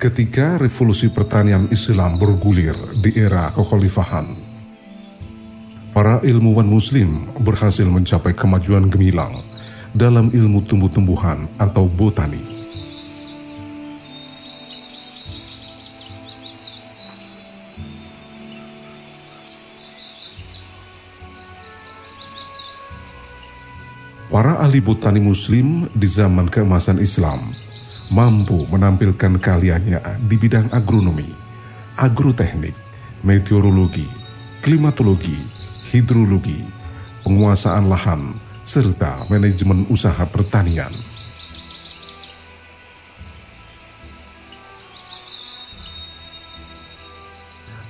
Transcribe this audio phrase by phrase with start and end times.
[0.00, 2.72] ketika revolusi pertanian Islam bergulir
[3.04, 4.32] di era kekhalifahan.
[5.92, 9.44] Para ilmuwan muslim berhasil mencapai kemajuan gemilang
[9.92, 12.40] dalam ilmu tumbuh-tumbuhan atau botani.
[24.32, 27.52] Para ahli botani muslim di zaman keemasan Islam
[28.10, 31.30] mampu menampilkan karyanya di bidang agronomi,
[31.94, 32.74] agroteknik,
[33.22, 34.06] meteorologi,
[34.60, 35.38] klimatologi,
[35.94, 36.66] hidrologi,
[37.22, 38.34] penguasaan lahan,
[38.66, 40.90] serta manajemen usaha pertanian.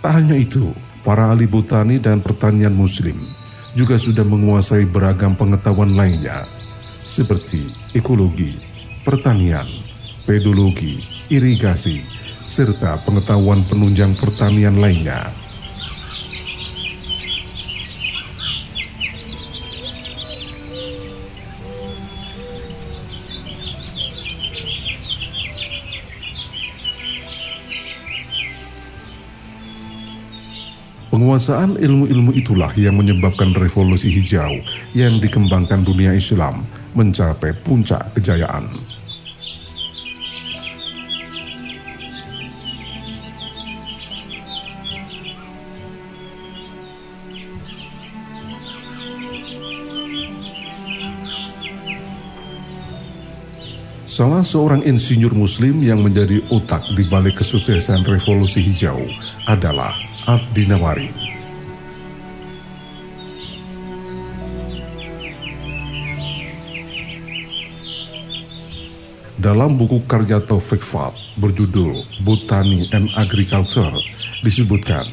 [0.00, 0.72] Tak hanya itu,
[1.04, 3.20] para ahli botani dan pertanian muslim
[3.76, 6.48] juga sudah menguasai beragam pengetahuan lainnya,
[7.04, 8.58] seperti ekologi,
[9.04, 9.68] pertanian,
[10.30, 12.06] pedologi, irigasi,
[12.46, 15.26] serta pengetahuan penunjang pertanian lainnya.
[31.10, 34.62] Penguasaan ilmu-ilmu itulah yang menyebabkan revolusi hijau
[34.94, 36.62] yang dikembangkan dunia Islam
[36.94, 38.89] mencapai puncak kejayaan.
[54.20, 59.00] Salah seorang insinyur muslim yang menjadi otak di balik kesuksesan revolusi hijau
[59.48, 59.97] adalah
[60.28, 61.08] Abdi Nawari.
[69.41, 73.97] Dalam buku karya Taufik Fat berjudul Botany and Agriculture
[74.44, 75.08] disebutkan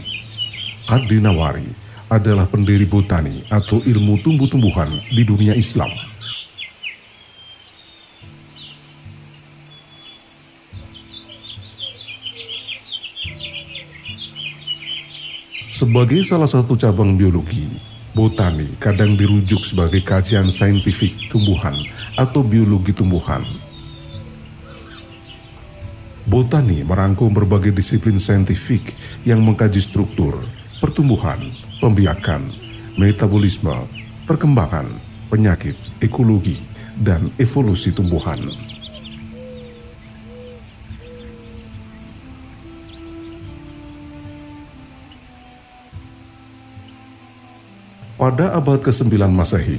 [0.91, 1.72] Abdi Nawari
[2.12, 5.95] adalah pendiri botani atau ilmu tumbuh-tumbuhan di dunia Islam.
[15.77, 17.69] Sebagai salah satu cabang biologi,
[18.17, 21.77] botani kadang dirujuk sebagai kajian saintifik tumbuhan
[22.17, 23.45] atau biologi tumbuhan.
[26.25, 30.41] Botani merangkum berbagai disiplin saintifik yang mengkaji struktur,
[30.81, 31.45] pertumbuhan,
[31.77, 32.49] pembiakan,
[32.97, 33.85] metabolisme,
[34.25, 34.89] perkembangan,
[35.29, 36.57] penyakit, ekologi,
[36.97, 38.41] dan evolusi tumbuhan.
[48.17, 49.78] Pada abad ke-9 Masehi,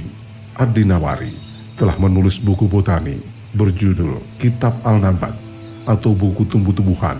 [0.55, 1.35] Adi Nawari
[1.75, 3.19] telah menulis buku botani
[3.51, 5.35] berjudul Kitab Al-Nabat
[5.83, 7.19] atau buku tumbuh-tumbuhan.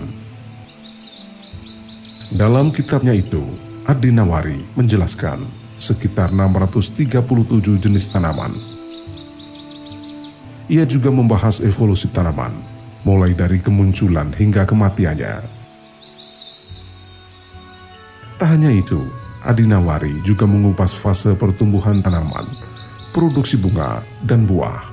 [2.32, 3.44] Dalam kitabnya itu,
[3.84, 5.44] Adi Nawari menjelaskan
[5.76, 7.12] sekitar 637
[7.76, 8.56] jenis tanaman.
[10.72, 12.56] Ia juga membahas evolusi tanaman,
[13.04, 15.36] mulai dari kemunculan hingga kematiannya.
[18.40, 19.04] Tak hanya itu,
[19.40, 22.44] Adinawari juga mengupas fase pertumbuhan tanaman,
[23.08, 24.84] produksi bunga, dan buah.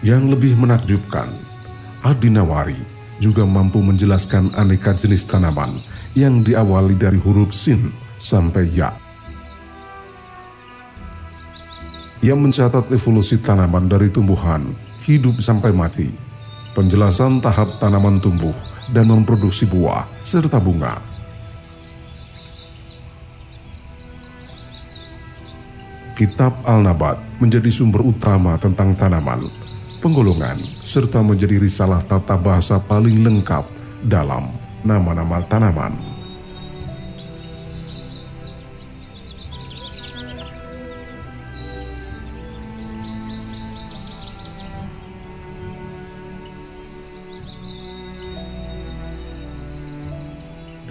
[0.00, 1.28] Yang lebih menakjubkan,
[2.00, 2.80] Adinawari
[3.20, 5.84] juga mampu menjelaskan aneka jenis tanaman
[6.16, 8.96] yang diawali dari huruf sin sampai ya.
[12.24, 14.72] Yang mencatat evolusi tanaman dari tumbuhan,
[15.04, 16.31] hidup sampai mati,
[16.72, 18.54] penjelasan tahap tanaman tumbuh
[18.92, 21.00] dan memproduksi buah serta bunga.
[26.12, 29.48] Kitab Al-Nabat menjadi sumber utama tentang tanaman,
[30.04, 33.64] penggolongan, serta menjadi risalah tata bahasa paling lengkap
[34.04, 34.52] dalam
[34.84, 36.11] nama-nama tanaman.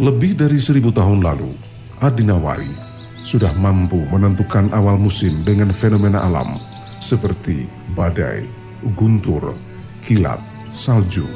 [0.01, 1.53] Lebih dari seribu tahun lalu,
[2.01, 2.73] Adinawari
[3.21, 6.57] sudah mampu menentukan awal musim dengan fenomena alam
[6.97, 8.49] seperti badai,
[8.97, 9.53] guntur,
[10.01, 10.41] kilat,
[10.73, 11.29] salju,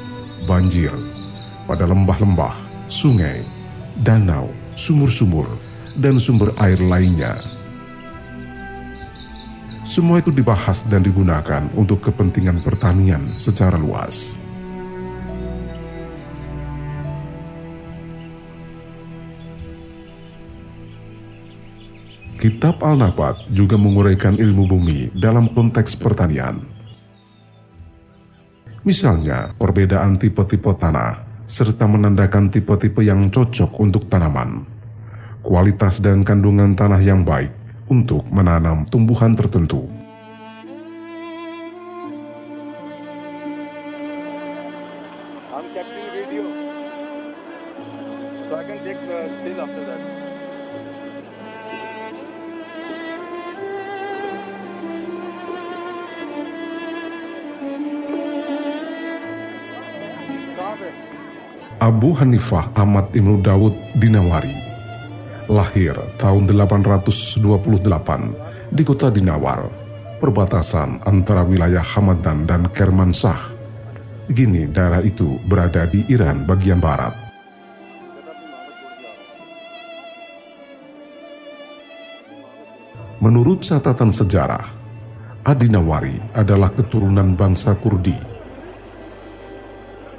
[0.50, 0.90] banjir,
[1.70, 2.58] pada lembah-lembah,
[2.90, 3.46] sungai,
[4.02, 5.46] danau, sumur-sumur,
[6.02, 7.38] dan sumber air lainnya.
[9.86, 14.42] Semua itu dibahas dan digunakan untuk kepentingan pertanian secara luas.
[22.36, 26.60] Kitab Al-Nabat juga menguraikan ilmu bumi dalam konteks pertanian.
[28.84, 34.68] Misalnya, perbedaan tipe-tipe tanah, serta menandakan tipe-tipe yang cocok untuk tanaman,
[35.48, 37.56] kualitas dan kandungan tanah yang baik
[37.88, 39.88] untuk menanam tumbuhan tertentu.
[61.86, 64.58] Abu Hanifah Ahmad Ibnu Dawud Dinawari
[65.46, 67.46] lahir tahun 828
[68.74, 69.70] di kota Dinawar,
[70.18, 73.54] perbatasan antara wilayah Hamadan dan Kermansah.
[74.26, 77.14] Gini daerah itu berada di Iran bagian barat.
[83.22, 84.66] Menurut catatan sejarah,
[85.46, 88.35] Adinawari adalah keturunan bangsa Kurdi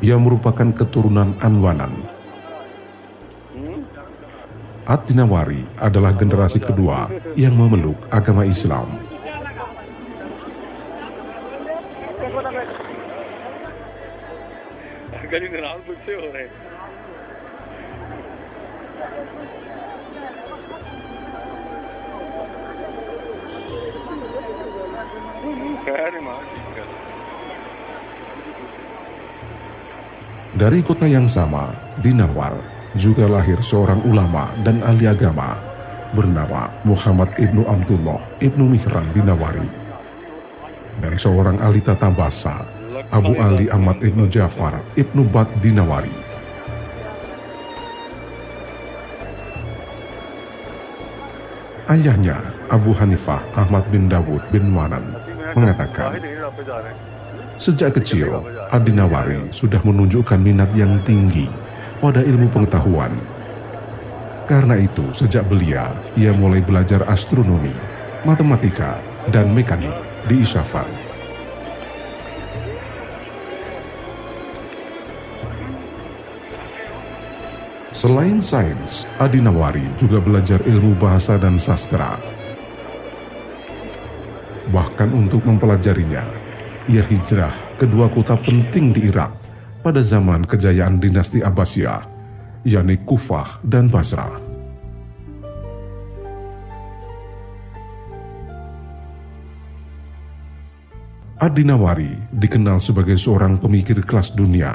[0.04, 1.92] ia merupakan keturunan Anwanan.
[4.86, 8.86] At-Tinawari adalah generasi kedua yang memeluk agama Islam.
[30.56, 31.68] Dari kota yang sama,
[32.00, 32.56] di Nawar,
[32.96, 35.52] juga lahir seorang ulama dan ahli agama
[36.16, 39.68] bernama Muhammad Ibnu Abdullah Ibnu Mihran Dinawari
[41.04, 42.64] dan seorang ahli tata bahasa
[43.12, 46.24] Abu Ali Ahmad Ibnu Jafar Ibnu Bad Dinawari.
[51.86, 55.14] Ayahnya Abu Hanifah Ahmad bin Dawud bin Wanan
[55.54, 56.18] mengatakan
[57.56, 61.48] Sejak kecil, Adi Nawari sudah menunjukkan minat yang tinggi
[62.04, 63.16] pada ilmu pengetahuan.
[64.44, 65.88] Karena itu, sejak belia,
[66.20, 67.72] ia mulai belajar astronomi,
[68.28, 69.00] matematika,
[69.32, 69.96] dan mekanik
[70.28, 70.84] di Isafan.
[77.96, 82.20] Selain sains, Adi Nawari juga belajar ilmu bahasa dan sastra.
[84.68, 86.45] Bahkan untuk mempelajarinya,
[86.86, 89.34] ia hijrah ke dua kota penting di Irak
[89.82, 92.02] pada zaman kejayaan dinasti Abbasiyah,
[92.62, 94.38] yakni Kufah dan Basrah.
[101.36, 104.72] Adinawari dikenal sebagai seorang pemikir kelas dunia.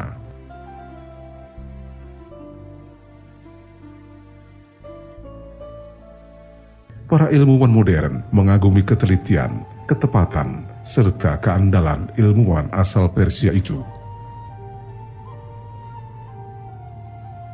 [7.12, 13.82] Para ilmuwan modern mengagumi ketelitian, ketepatan, serta keandalan ilmuwan asal Persia itu.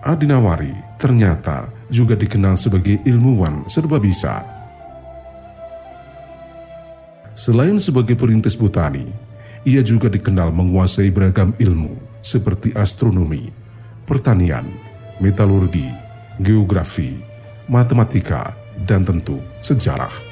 [0.08, 4.40] Adinawari ternyata juga dikenal sebagai ilmuwan serba bisa.
[7.38, 9.06] Selain sebagai perintis botani,
[9.68, 13.52] ia juga dikenal menguasai beragam ilmu seperti astronomi,
[14.08, 14.66] pertanian,
[15.22, 15.92] metalurgi,
[16.42, 17.20] geografi,
[17.70, 18.56] matematika,
[18.88, 20.27] dan tentu sejarah.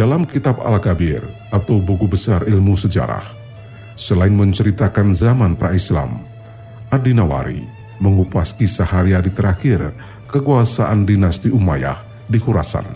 [0.00, 1.20] Dalam kitab Al-Kabir
[1.52, 3.20] atau buku besar ilmu sejarah,
[4.00, 6.24] selain menceritakan zaman pra-Islam,
[6.88, 7.60] Adi Nawari
[8.00, 9.92] mengupas kisah hari-hari terakhir
[10.32, 12.00] kekuasaan dinasti Umayyah
[12.32, 12.88] di Khurasan.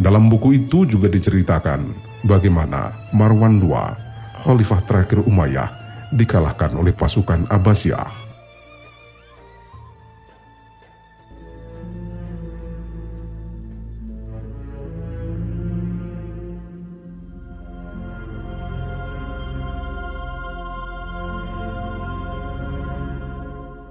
[0.00, 1.84] Dalam buku itu juga diceritakan
[2.24, 3.76] bagaimana Marwan II,
[4.40, 5.68] khalifah terakhir Umayyah,
[6.16, 8.29] dikalahkan oleh pasukan Abbasiyah.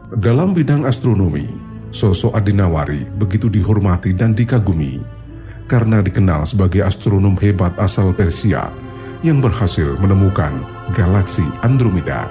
[0.10, 1.46] Dalam bidang astronomi,
[1.94, 4.98] sosok Adinawari begitu dihormati dan dikagumi
[5.70, 8.74] karena dikenal sebagai astronom hebat asal Persia
[9.22, 10.66] yang berhasil menemukan
[10.98, 12.25] galaksi Andromeda.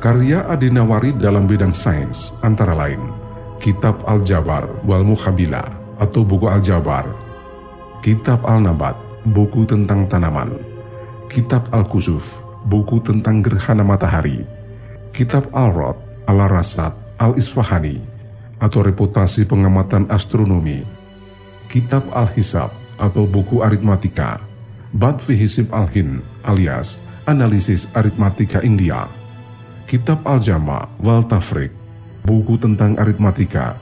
[0.00, 3.12] Karya Adinawari dalam bidang sains antara lain
[3.60, 5.68] Kitab Al-Jabar wal Muhabila
[6.00, 7.23] atau buku Al-Jabar
[8.04, 9.00] Kitab Al-Nabat,
[9.32, 10.52] buku tentang tanaman.
[11.32, 12.36] Kitab Al-Kusuf,
[12.68, 14.44] buku tentang gerhana matahari.
[15.16, 15.96] Kitab Al-Rod,
[16.28, 18.04] Al-Rasad Al-Isfahani
[18.60, 20.84] atau reputasi pengamatan astronomi,
[21.72, 24.36] Kitab Al-Hisab atau buku aritmatika,
[24.92, 29.08] Bad Hisib Al-Hin alias analisis aritmatika India,
[29.88, 31.72] Kitab Al-Jama wal Tafrik,
[32.20, 33.80] buku tentang aritmatika,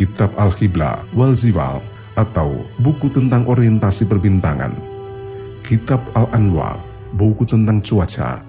[0.00, 1.84] Kitab Al-Qibla wal Zival
[2.16, 4.72] atau buku tentang orientasi perbintangan,
[5.62, 6.80] Kitab Al-Anwa,
[7.14, 8.40] buku tentang cuaca,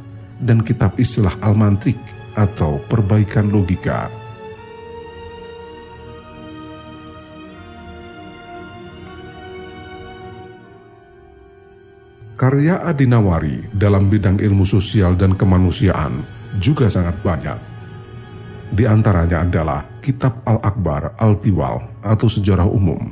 [0.41, 1.97] dan kitab istilah Al-Mantik
[2.37, 4.07] atau perbaikan logika.
[12.37, 16.21] Karya Adinawari dalam bidang ilmu sosial dan kemanusiaan
[16.61, 17.57] juga sangat banyak.
[18.77, 23.09] Di antaranya adalah Kitab Al-Akbar Al-Tiwal atau Sejarah Umum,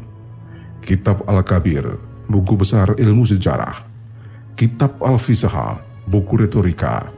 [0.86, 1.98] Kitab Al-Kabir,
[2.30, 3.90] buku besar ilmu sejarah,
[4.54, 7.10] Kitab Al-Fisaha, buku retorika,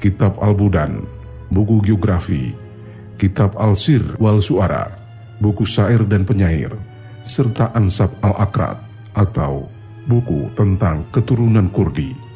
[0.00, 1.04] Kitab Al-Budan,
[1.52, 2.56] buku geografi,
[3.20, 4.88] Kitab Al-Sir wal Suara,
[5.44, 6.72] buku syair dan penyair,
[7.28, 8.80] serta Ansab Al-Akrat
[9.12, 9.68] atau
[10.08, 12.31] buku tentang keturunan Kurdi.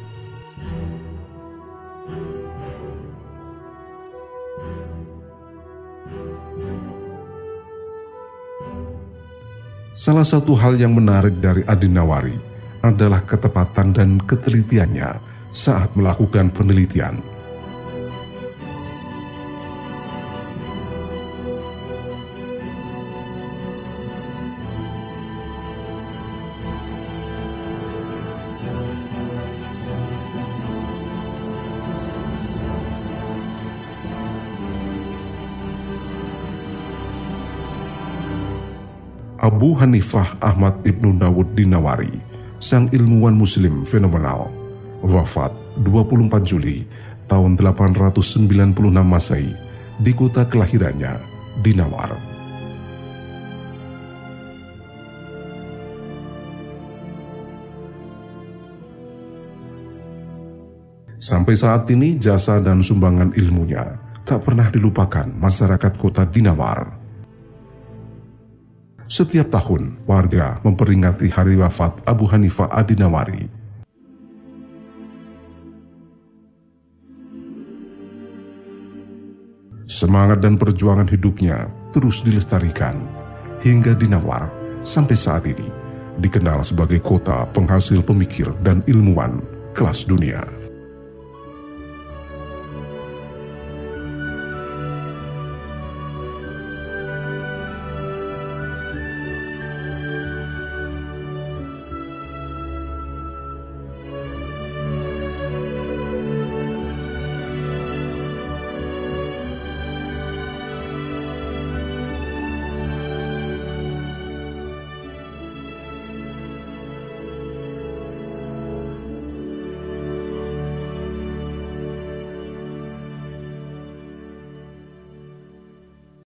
[9.97, 12.37] Salah satu hal yang menarik dari Adinawari
[12.85, 15.17] adalah ketepatan dan ketelitiannya
[15.49, 17.17] saat melakukan penelitian.
[39.47, 42.11] Abu Hanifah Ahmad Ibnu Dawud Dinawari,
[42.59, 44.51] sang ilmuwan muslim fenomenal,
[44.99, 45.55] wafat
[45.87, 46.83] 24 Juli
[47.31, 48.75] tahun 896
[49.07, 49.55] Masehi
[50.03, 51.15] di kota kelahirannya,
[51.63, 52.19] Dinawar.
[61.23, 63.95] Sampai saat ini jasa dan sumbangan ilmunya
[64.27, 66.96] tak pernah dilupakan masyarakat kota Dinawar
[69.07, 73.47] setiap tahun, warga memperingati hari wafat Abu Hanifah Adinawari.
[79.87, 83.07] Semangat dan perjuangan hidupnya terus dilestarikan
[83.63, 84.51] hingga Dinawar
[84.83, 85.71] sampai saat ini
[86.19, 89.39] dikenal sebagai kota penghasil pemikir dan ilmuwan
[89.71, 90.43] kelas dunia.